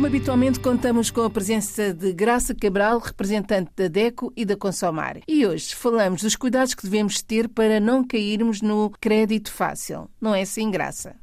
como 0.00 0.06
habitualmente, 0.06 0.58
contamos 0.58 1.10
com 1.10 1.20
a 1.20 1.28
presença 1.28 1.92
de 1.92 2.14
Graça 2.14 2.54
Cabral, 2.54 3.00
representante 3.00 3.70
da 3.76 3.86
DECO 3.86 4.32
e 4.34 4.46
da 4.46 4.56
Consomar. 4.56 5.18
E 5.28 5.46
hoje 5.46 5.74
falamos 5.74 6.22
dos 6.22 6.34
cuidados 6.34 6.74
que 6.74 6.84
devemos 6.84 7.22
ter 7.22 7.50
para 7.50 7.78
não 7.78 8.02
cairmos 8.02 8.62
no 8.62 8.90
crédito 8.98 9.52
fácil. 9.52 10.08
Não 10.18 10.34
é 10.34 10.40
assim, 10.40 10.70
Graça? 10.70 11.16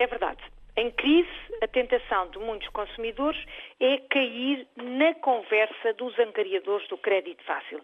É 0.00 0.06
verdade. 0.08 0.42
Em 0.76 0.90
crise, 0.90 1.28
a 1.62 1.68
tentação 1.68 2.28
de 2.30 2.38
muitos 2.38 2.68
consumidores 2.68 3.42
é 3.80 3.98
cair 4.10 4.66
na 4.76 5.14
conversa 5.14 5.92
dos 5.94 6.18
angariadores 6.18 6.86
do 6.88 6.98
crédito 6.98 7.42
fácil. 7.44 7.80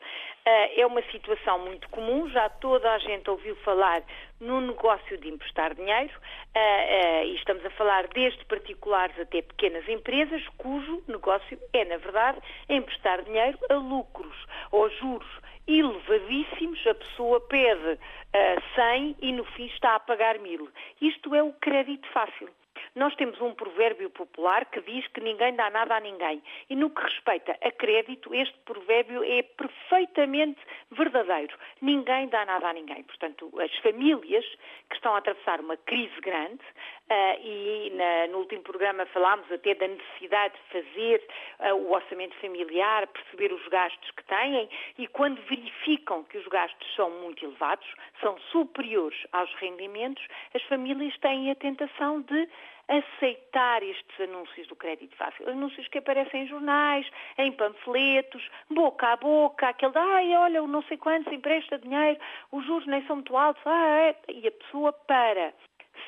Ah, 0.46 0.68
é 0.76 0.86
uma 0.86 1.02
situação 1.10 1.58
muito 1.60 1.88
comum, 1.88 2.28
já 2.28 2.48
toda 2.48 2.92
a 2.92 2.98
gente 2.98 3.28
ouviu 3.30 3.56
falar 3.56 4.02
no 4.40 4.60
negócio 4.60 5.18
de 5.18 5.28
emprestar 5.28 5.74
dinheiro, 5.74 6.12
ah, 6.54 6.58
ah, 6.58 7.24
e 7.24 7.34
estamos 7.36 7.64
a 7.64 7.70
falar 7.70 8.06
desde 8.08 8.44
particulares 8.44 9.18
até 9.18 9.42
pequenas 9.42 9.88
empresas, 9.88 10.46
cujo 10.58 11.02
negócio 11.08 11.58
é, 11.72 11.84
na 11.84 11.96
verdade, 11.96 12.38
emprestar 12.68 13.22
dinheiro 13.22 13.58
a 13.70 13.74
lucros 13.74 14.36
ou 14.70 14.88
juros 14.90 15.44
elevadíssimos, 15.66 16.86
a 16.86 16.94
pessoa 16.94 17.40
pede 17.40 17.92
uh, 17.94 18.74
100 18.74 19.16
e 19.22 19.32
no 19.32 19.44
fim 19.44 19.66
está 19.66 19.94
a 19.94 20.00
pagar 20.00 20.38
mil. 20.38 20.68
Isto 21.00 21.34
é 21.34 21.42
o 21.42 21.52
crédito 21.54 22.06
fácil. 22.08 22.48
Nós 22.94 23.14
temos 23.16 23.40
um 23.40 23.52
provérbio 23.54 24.08
popular 24.10 24.64
que 24.66 24.80
diz 24.82 25.04
que 25.08 25.20
ninguém 25.20 25.56
dá 25.56 25.68
nada 25.68 25.96
a 25.96 26.00
ninguém. 26.00 26.40
E 26.70 26.76
no 26.76 26.90
que 26.90 27.02
respeita 27.02 27.56
a 27.60 27.70
crédito, 27.72 28.32
este 28.32 28.56
provérbio 28.60 29.24
é 29.24 29.42
perfeitamente 29.42 30.60
verdadeiro. 30.92 31.56
Ninguém 31.80 32.28
dá 32.28 32.44
nada 32.44 32.68
a 32.68 32.72
ninguém. 32.72 33.02
Portanto, 33.02 33.50
as 33.60 33.74
famílias 33.78 34.44
que 34.88 34.94
estão 34.94 35.14
a 35.14 35.18
atravessar 35.18 35.60
uma 35.60 35.76
crise 35.76 36.20
grande, 36.20 36.62
e 37.10 37.92
na, 37.94 38.26
no 38.28 38.38
último 38.38 38.62
programa 38.62 39.04
falámos 39.06 39.50
até 39.52 39.74
da 39.74 39.88
necessidade 39.88 40.54
de 40.54 40.82
fazer 40.82 41.22
uh, 41.60 41.74
o 41.74 41.92
orçamento 41.92 42.34
familiar, 42.36 43.06
perceber 43.08 43.52
os 43.52 43.66
gastos 43.68 44.10
que 44.12 44.24
têm, 44.24 44.68
e 44.98 45.06
quando 45.08 45.40
verificam 45.42 46.24
que 46.24 46.38
os 46.38 46.46
gastos 46.48 46.94
são 46.94 47.10
muito 47.10 47.44
elevados, 47.44 47.86
são 48.20 48.38
superiores 48.50 49.18
aos 49.32 49.52
rendimentos, 49.54 50.26
as 50.54 50.62
famílias 50.64 51.16
têm 51.18 51.50
a 51.50 51.54
tentação 51.54 52.22
de 52.22 52.48
aceitar 52.88 53.82
estes 53.82 54.20
anúncios 54.20 54.66
do 54.68 54.76
crédito 54.76 55.16
fácil. 55.16 55.48
Anúncios 55.48 55.88
que 55.88 55.98
aparecem 55.98 56.42
em 56.42 56.46
jornais, 56.46 57.06
em 57.38 57.50
panfletos, 57.52 58.46
boca 58.68 59.08
a 59.08 59.16
boca, 59.16 59.68
aquele 59.68 59.92
de, 59.92 59.98
ai, 59.98 60.36
olha, 60.36 60.62
o 60.62 60.66
não 60.66 60.82
sei 60.82 60.98
quantos 60.98 61.32
empresta 61.32 61.78
dinheiro, 61.78 62.20
os 62.52 62.64
juros 62.66 62.86
nem 62.86 63.04
são 63.06 63.16
muito 63.16 63.36
altos, 63.36 63.62
ah, 63.66 63.88
é. 63.88 64.16
e 64.28 64.46
a 64.46 64.52
pessoa 64.52 64.92
para 64.92 65.54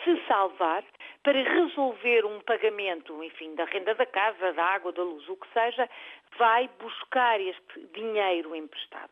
se 0.07 0.23
salvar, 0.29 0.85
para 1.25 1.43
resolver 1.43 2.25
um 2.25 2.41
pagamento, 2.41 3.23
enfim, 3.25 3.57
da 3.57 3.65
renda 3.65 3.95
da 3.97 4.07
casa, 4.07 4.53
da 4.53 4.65
água, 4.65 4.93
da 4.93 5.03
luz, 5.03 5.29
o 5.29 5.37
que 5.37 5.49
seja, 5.53 5.91
vai 6.39 6.71
buscar 6.79 7.41
este 7.41 7.81
dinheiro 7.93 8.55
emprestado. 8.55 9.11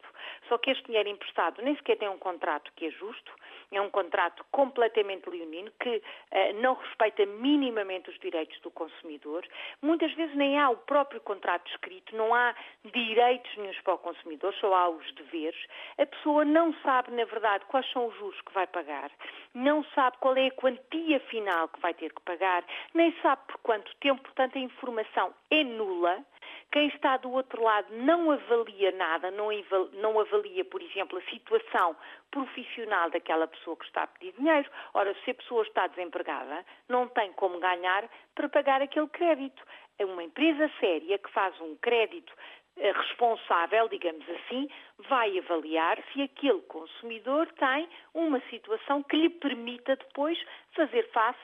Só 0.48 0.58
que 0.58 0.70
este 0.70 0.84
dinheiro 0.84 1.08
emprestado 1.08 1.62
nem 1.62 1.76
sequer 1.76 1.96
tem 1.96 2.08
um 2.08 2.18
contrato 2.18 2.72
que 2.76 2.86
é 2.86 2.90
justo, 2.90 3.32
é 3.72 3.80
um 3.80 3.90
contrato 3.90 4.44
completamente 4.50 5.28
leonino 5.28 5.70
que 5.80 5.96
uh, 5.96 6.60
não 6.60 6.74
respeita 6.74 7.26
minimamente 7.26 8.10
os 8.10 8.18
direitos 8.18 8.58
do 8.60 8.70
consumidor. 8.70 9.44
Muitas 9.82 10.12
vezes 10.14 10.34
nem 10.36 10.58
há 10.58 10.70
o 10.70 10.76
próprio 10.76 11.20
contrato 11.20 11.70
escrito, 11.70 12.16
não 12.16 12.34
há 12.34 12.54
direitos 12.92 13.56
nenhums 13.56 13.80
para 13.80 13.94
o 13.94 13.98
consumidor, 13.98 14.54
só 14.54 14.72
há 14.74 14.88
os 14.88 15.12
deveres. 15.14 15.60
A 15.98 16.06
pessoa 16.06 16.44
não 16.44 16.74
sabe, 16.82 17.10
na 17.12 17.24
verdade, 17.24 17.64
quais 17.66 17.90
são 17.92 18.06
os 18.06 18.14
juros 18.16 18.40
que 18.42 18.52
vai 18.52 18.66
pagar, 18.66 19.10
não 19.54 19.84
sabe 19.94 20.16
qual 20.18 20.36
é 20.36 20.46
a 20.46 20.52
quantia 20.52 21.20
final 21.20 21.68
que 21.68 21.80
vai 21.80 21.94
ter 21.94 22.12
que 22.12 22.22
pagar, 22.22 22.64
nem 22.92 23.12
sabe 23.22 23.42
por 23.46 23.58
quanto 23.58 23.94
tempo, 23.96 24.22
portanto 24.22 24.56
a 24.56 24.60
informação 24.60 25.34
é 25.50 25.64
nula 25.64 26.24
quem 26.74 26.88
está 26.88 27.16
do 27.18 27.30
outro 27.30 27.62
lado 27.62 27.86
não 27.94 28.32
avalia 28.32 28.90
nada, 28.90 29.30
não, 29.30 30.18
avalia, 30.18 30.64
por 30.64 30.82
exemplo, 30.82 31.16
a 31.16 31.30
situação 31.30 31.94
profissional 32.32 33.08
daquela 33.10 33.46
pessoa 33.46 33.76
que 33.76 33.84
está 33.84 34.02
a 34.02 34.06
pedir 34.08 34.32
dinheiro. 34.32 34.68
Ora, 34.92 35.14
se 35.24 35.30
a 35.30 35.34
pessoa 35.34 35.62
está 35.62 35.86
desempregada, 35.86 36.66
não 36.88 37.06
tem 37.06 37.32
como 37.34 37.60
ganhar 37.60 38.10
para 38.34 38.48
pagar 38.48 38.82
aquele 38.82 39.06
crédito. 39.06 39.62
É 40.00 40.04
uma 40.04 40.24
empresa 40.24 40.68
séria 40.80 41.16
que 41.16 41.30
faz 41.30 41.58
um 41.60 41.76
crédito 41.76 42.34
eh, 42.76 42.90
responsável, 42.90 43.88
digamos 43.88 44.28
assim, 44.28 44.68
vai 45.08 45.38
avaliar 45.38 46.02
se 46.12 46.22
aquele 46.22 46.62
consumidor 46.62 47.46
tem 47.52 47.88
uma 48.12 48.40
situação 48.50 49.00
que 49.04 49.16
lhe 49.16 49.30
permita 49.30 49.94
depois 49.94 50.36
fazer 50.74 51.08
face 51.12 51.38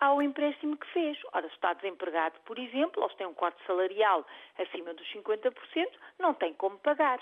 ao 0.00 0.22
empréstimo 0.22 0.76
que 0.76 0.86
fez. 0.92 1.18
Ora, 1.32 1.46
se 1.48 1.54
está 1.54 1.74
desempregado, 1.74 2.34
por 2.44 2.58
exemplo, 2.58 3.02
ou 3.02 3.10
se 3.10 3.16
tem 3.16 3.26
um 3.26 3.34
corte 3.34 3.64
salarial 3.66 4.26
acima 4.58 4.94
dos 4.94 5.06
50%, 5.12 5.52
não 6.18 6.34
tem 6.34 6.54
como 6.54 6.78
pagar. 6.78 7.20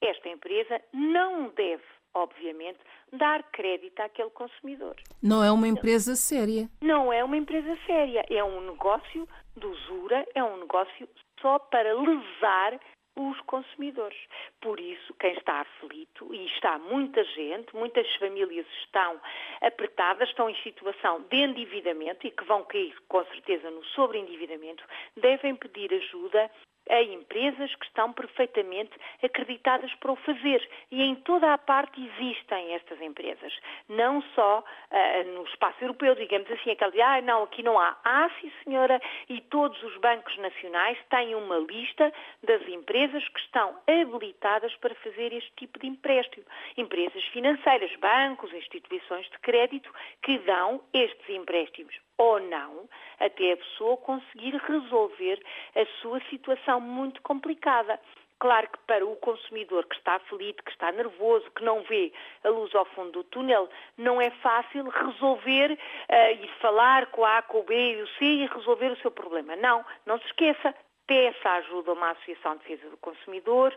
Esta 0.00 0.28
empresa 0.28 0.80
não 0.92 1.48
deve, 1.48 1.82
obviamente, 2.12 2.78
dar 3.12 3.42
crédito 3.44 4.00
àquele 4.00 4.30
consumidor. 4.30 4.96
Não 5.22 5.42
é 5.42 5.50
uma 5.50 5.66
empresa 5.66 6.14
séria. 6.14 6.68
Não 6.82 7.12
é 7.12 7.24
uma 7.24 7.36
empresa 7.36 7.76
séria. 7.86 8.24
É 8.28 8.44
um 8.44 8.60
negócio 8.60 9.26
de 9.56 9.66
usura, 9.66 10.26
é 10.34 10.44
um 10.44 10.58
negócio 10.58 11.08
só 11.40 11.58
para 11.58 11.94
lesar 11.94 12.78
os 13.16 13.40
consumidores. 13.42 14.18
Por 14.60 14.80
isso, 14.80 15.14
quem 15.14 15.32
está 15.34 15.60
aflito, 15.60 16.34
e 16.34 16.46
está 16.46 16.78
muita 16.78 17.22
gente, 17.24 17.74
muitas 17.74 18.12
famílias 18.16 18.66
estão 18.82 19.20
apertadas, 19.60 20.28
estão 20.28 20.50
em 20.50 20.56
situação 20.62 21.22
de 21.30 21.36
endividamento 21.36 22.26
e 22.26 22.30
que 22.30 22.44
vão 22.44 22.64
cair 22.64 22.96
com 23.08 23.24
certeza 23.26 23.70
no 23.70 23.84
sobreendividamento, 23.84 24.84
devem 25.16 25.54
pedir 25.56 25.92
ajuda 25.94 26.50
a 26.88 27.02
empresas 27.02 27.74
que 27.76 27.86
estão 27.86 28.12
perfeitamente 28.12 28.92
acreditadas 29.22 29.92
para 29.94 30.12
o 30.12 30.16
fazer. 30.16 30.68
E 30.90 31.02
em 31.02 31.14
toda 31.14 31.52
a 31.52 31.58
parte 31.58 32.00
existem 32.00 32.74
estas 32.74 33.00
empresas. 33.00 33.52
Não 33.88 34.22
só 34.34 34.60
uh, 34.60 35.34
no 35.34 35.44
espaço 35.44 35.82
europeu, 35.82 36.14
digamos 36.14 36.50
assim, 36.50 36.70
aquele 36.70 36.92
de, 36.92 37.00
ah, 37.00 37.20
não, 37.22 37.44
aqui 37.44 37.62
não 37.62 37.78
há. 37.78 37.96
Há, 38.04 38.30
sim, 38.40 38.52
senhora, 38.62 39.00
e 39.28 39.40
todos 39.40 39.82
os 39.82 39.96
bancos 39.98 40.36
nacionais 40.38 40.98
têm 41.08 41.34
uma 41.34 41.58
lista 41.58 42.12
das 42.42 42.66
empresas 42.68 43.26
que 43.28 43.40
estão 43.40 43.76
habilitadas 43.86 44.74
para 44.76 44.94
fazer 44.96 45.32
este 45.32 45.52
tipo 45.56 45.78
de 45.78 45.86
empréstimo. 45.86 46.44
Empresas 46.76 47.24
financeiras, 47.26 47.94
bancos, 47.96 48.52
instituições 48.52 49.28
de 49.30 49.38
crédito 49.38 49.92
que 50.22 50.38
dão 50.38 50.82
estes 50.92 51.28
empréstimos 51.28 52.03
ou 52.18 52.40
não, 52.40 52.88
até 53.18 53.52
a 53.52 53.56
pessoa 53.56 53.96
conseguir 53.96 54.56
resolver 54.56 55.42
a 55.74 55.86
sua 56.00 56.20
situação 56.30 56.80
muito 56.80 57.20
complicada. 57.22 57.98
Claro 58.38 58.68
que 58.68 58.78
para 58.86 59.06
o 59.06 59.16
consumidor 59.16 59.86
que 59.86 59.96
está 59.96 60.16
aflito, 60.16 60.64
que 60.64 60.70
está 60.70 60.92
nervoso, 60.92 61.50
que 61.52 61.64
não 61.64 61.82
vê 61.82 62.12
a 62.42 62.48
luz 62.48 62.74
ao 62.74 62.84
fundo 62.86 63.12
do 63.12 63.24
túnel, 63.24 63.68
não 63.96 64.20
é 64.20 64.30
fácil 64.30 64.88
resolver 64.88 65.72
uh, 65.72 66.44
e 66.44 66.48
falar 66.60 67.06
com 67.06 67.24
a 67.24 67.38
A, 67.38 67.42
com 67.42 67.60
o 67.60 67.62
B 67.62 67.74
e 67.74 68.02
o 68.02 68.08
C 68.18 68.24
e 68.24 68.46
resolver 68.46 68.90
o 68.90 68.98
seu 68.98 69.10
problema. 69.10 69.56
Não, 69.56 69.84
não 70.04 70.18
se 70.18 70.26
esqueça, 70.26 70.74
peça 71.06 71.50
ajuda 71.50 71.90
a 71.90 71.94
uma 71.94 72.10
associação 72.10 72.56
de 72.56 72.64
defesa 72.64 72.90
do 72.90 72.96
consumidor, 72.98 73.76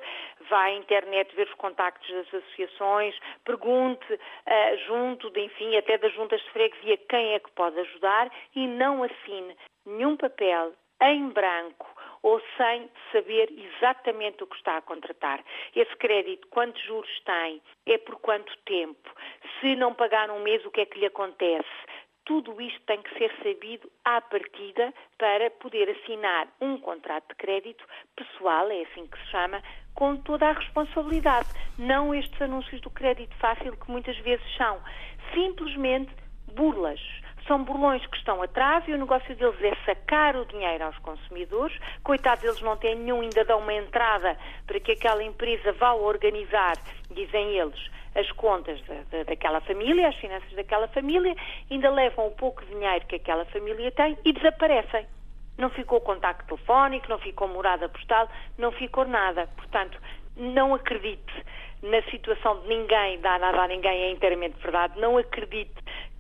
vá 0.50 0.64
à 0.64 0.72
internet 0.72 1.36
ver 1.36 1.48
os 1.48 1.54
contactos 1.56 2.10
das 2.10 2.28
associações, 2.28 3.18
pergunte 3.44 4.14
uh, 4.14 4.78
junto, 4.88 5.30
de, 5.32 5.42
enfim, 5.42 5.76
até 5.76 5.98
das 5.98 6.14
juntas 6.14 6.42
de 6.42 6.50
freguesia 6.52 6.98
quem 7.10 7.34
é 7.34 7.40
que 7.40 7.52
pode 7.52 7.80
ajudar 7.80 8.32
e 8.56 8.68
não 8.68 9.04
assine 9.04 9.56
nenhum 9.86 10.16
papel 10.16 10.74
em 11.02 11.30
branco 11.30 11.88
ou 12.24 12.42
sem 12.58 12.90
saber 13.12 13.50
exatamente 13.52 14.44
o 14.44 14.48
que 14.48 14.56
está 14.56 14.78
a 14.78 14.82
contratar. 14.82 15.44
Esse 15.76 15.96
crédito, 15.98 16.48
quantos 16.48 16.82
juros 16.84 17.22
tem? 17.22 17.62
É 17.86 17.98
por 17.98 18.20
quanto 18.20 18.56
tempo? 18.66 19.10
Se 19.60 19.76
não 19.76 19.94
pagar 19.94 20.30
um 20.30 20.42
mês, 20.42 20.66
o 20.66 20.72
que 20.72 20.82
é 20.82 20.86
que 20.86 21.00
lhe 21.00 21.06
acontece? 21.06 21.70
Tudo 22.28 22.62
isto 22.62 22.82
tem 22.82 23.02
que 23.02 23.18
ser 23.18 23.32
sabido 23.42 23.90
à 24.04 24.20
partida 24.20 24.94
para 25.18 25.50
poder 25.50 25.90
assinar 25.90 26.50
um 26.60 26.78
contrato 26.78 27.30
de 27.30 27.36
crédito 27.36 27.86
pessoal, 28.18 28.70
é 28.70 28.82
assim 28.82 29.08
que 29.08 29.18
se 29.18 29.32
chama, 29.32 29.64
com 29.96 30.18
toda 30.18 30.50
a 30.50 30.52
responsabilidade. 30.52 31.48
Não 31.80 32.14
estes 32.14 32.42
anúncios 32.42 32.82
do 32.82 32.90
crédito 32.90 33.34
fácil 33.38 33.78
que 33.78 33.90
muitas 33.90 34.18
vezes 34.18 34.46
são 34.58 34.78
simplesmente 35.34 36.12
burlas. 36.54 37.00
São 37.48 37.64
burlões 37.64 38.06
que 38.06 38.18
estão 38.18 38.42
atrás 38.42 38.86
e 38.88 38.94
o 38.94 38.98
negócio 38.98 39.34
deles 39.36 39.56
é 39.64 39.74
sacar 39.86 40.36
o 40.36 40.46
dinheiro 40.46 40.84
aos 40.84 40.98
consumidores. 41.00 41.78
Coitados, 42.04 42.44
eles 42.44 42.62
não 42.62 42.76
têm 42.76 42.96
nenhum, 42.96 43.22
ainda 43.22 43.46
dão 43.46 43.60
uma 43.60 43.74
entrada 43.74 44.38
para 44.66 44.80
que 44.82 44.92
aquela 44.92 45.24
empresa 45.24 45.72
vá 45.74 45.94
organizar, 45.94 46.76
dizem 47.10 47.58
eles, 47.58 47.80
as 48.16 48.30
contas 48.34 48.82
daquela 49.26 49.62
família, 49.62 50.10
as 50.10 50.16
finanças 50.16 50.52
daquela 50.54 50.88
família, 50.90 51.34
ainda 51.72 51.90
levam 51.90 52.28
o 52.28 52.32
pouco 52.32 52.66
dinheiro 52.66 53.06
que 53.06 53.16
aquela 53.16 53.46
família 53.46 53.92
tem 53.92 54.18
e 54.26 54.34
desaparecem. 54.34 55.08
Não 55.58 55.70
ficou 55.70 56.02
contacto 56.02 56.46
telefónico, 56.46 57.10
não 57.10 57.18
ficou 57.18 57.48
morada 57.48 57.88
postal, 57.88 58.28
não 58.58 58.72
ficou 58.72 59.06
nada. 59.06 59.48
Portanto, 59.56 60.00
não 60.36 60.76
acredite 60.76 61.46
na 61.82 62.02
situação 62.04 62.60
de 62.62 62.68
ninguém 62.68 63.20
dar 63.22 63.40
nada 63.40 63.62
a 63.62 63.68
ninguém, 63.68 64.04
é 64.04 64.12
inteiramente 64.12 64.58
verdade. 64.62 65.00
Não 65.00 65.18
acredite 65.18 65.74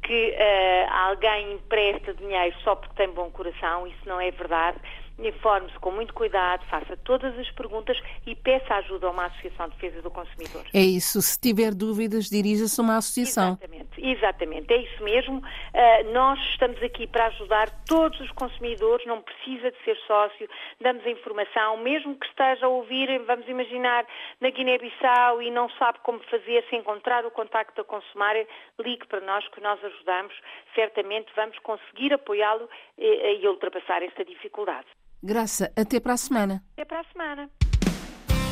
que 0.07 0.29
uh, 0.31 0.93
alguém 0.93 1.53
empresta 1.53 2.13
dinheiro 2.13 2.55
só 2.63 2.75
porque 2.75 2.95
tem 2.95 3.09
bom 3.09 3.29
coração, 3.29 3.85
isso 3.85 3.99
não 4.05 4.21
é 4.21 4.31
verdade. 4.31 4.77
informe-se 5.19 5.77
com 5.79 5.91
muito 5.91 6.13
cuidado, 6.13 6.63
faça 6.69 6.95
todas 7.03 7.37
as 7.37 7.51
perguntas 7.51 8.01
e 8.25 8.33
peça 8.33 8.75
ajuda 8.75 9.07
a 9.07 9.11
uma 9.11 9.25
associação 9.25 9.67
de 9.67 9.75
defesa 9.75 10.01
do 10.01 10.09
consumidor. 10.09 10.63
É 10.73 10.81
isso. 10.81 11.21
Se 11.21 11.37
tiver 11.37 11.75
dúvidas, 11.75 12.29
dirija-se 12.29 12.79
a 12.79 12.83
uma 12.83 12.97
associação. 12.97 13.57
Exatamente, 13.61 13.76
exatamente. 13.97 14.73
É 14.73 14.77
isso 14.77 15.03
mesmo. 15.03 15.39
Uh, 15.39 16.11
nós 16.13 16.39
estamos 16.49 16.81
aqui 16.81 17.07
para 17.07 17.27
ajudar 17.27 17.69
todos 17.85 18.19
os 18.19 18.31
consumidores, 18.31 19.05
não 19.05 19.21
precisa 19.21 19.71
de 19.71 19.77
ser 19.83 19.97
sócio, 20.07 20.49
damos 20.79 21.05
a 21.05 21.09
informação, 21.09 21.77
mesmo 21.77 22.15
que 22.15 22.27
esteja 22.27 22.65
a 22.65 22.69
ouvir, 22.69 23.19
vamos 23.25 23.47
imaginar, 23.47 24.05
na 24.41 24.49
Guiné-Bissau 24.49 25.41
e 25.41 25.51
não 25.51 25.69
sabe 25.71 25.99
como 26.03 26.19
fazer, 26.29 26.63
se 26.69 26.75
encontrar 26.75 27.25
o 27.25 27.31
contacto 27.31 27.75
da 27.75 27.83
Consumar, 27.83 28.35
ligue 28.79 29.05
para 29.07 29.21
nós 29.21 29.47
que 29.49 29.61
nós 29.61 29.83
ajudamos. 29.83 30.33
Certamente 30.75 31.31
vamos 31.35 31.57
conseguir 31.59 32.13
apoiá-lo 32.13 32.69
e, 32.97 33.05
eh, 33.05 33.41
e 33.41 33.47
ultrapassar 33.47 34.03
esta 34.03 34.23
dificuldade. 34.23 34.87
Graça, 35.23 35.71
até 35.75 35.99
para 35.99 36.13
a 36.13 36.17
semana. 36.17 36.61
Até 36.73 36.85
para 36.85 36.99
a 36.99 37.03
semana. 37.05 37.49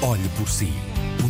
Olhe 0.04 0.30
por 0.38 0.48
si. 0.48 0.95